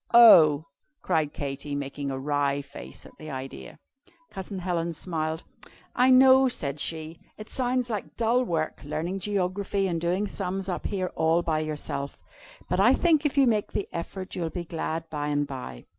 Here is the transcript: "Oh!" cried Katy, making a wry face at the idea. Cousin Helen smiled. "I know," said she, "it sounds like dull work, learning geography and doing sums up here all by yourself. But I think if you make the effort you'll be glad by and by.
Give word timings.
"Oh!" 0.15 0.65
cried 1.03 1.31
Katy, 1.31 1.75
making 1.75 2.09
a 2.09 2.17
wry 2.17 2.63
face 2.63 3.05
at 3.05 3.11
the 3.19 3.29
idea. 3.29 3.77
Cousin 4.31 4.57
Helen 4.57 4.93
smiled. 4.93 5.43
"I 5.95 6.09
know," 6.09 6.47
said 6.49 6.79
she, 6.79 7.19
"it 7.37 7.49
sounds 7.51 7.87
like 7.87 8.17
dull 8.17 8.43
work, 8.43 8.81
learning 8.83 9.19
geography 9.19 9.87
and 9.87 10.01
doing 10.01 10.27
sums 10.27 10.67
up 10.67 10.87
here 10.87 11.11
all 11.13 11.43
by 11.43 11.59
yourself. 11.59 12.17
But 12.67 12.79
I 12.79 12.95
think 12.95 13.27
if 13.27 13.37
you 13.37 13.45
make 13.45 13.73
the 13.73 13.87
effort 13.93 14.33
you'll 14.35 14.49
be 14.49 14.65
glad 14.65 15.07
by 15.11 15.27
and 15.27 15.45
by. 15.45 15.85